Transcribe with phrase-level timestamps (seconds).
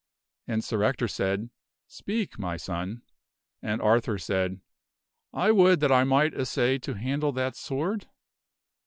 [0.47, 1.51] And Sir Ector said,
[1.85, 3.03] "Speak, my son."
[3.61, 4.59] And Arthur said,"
[5.47, 8.07] I would that I might assay to handle that sword?"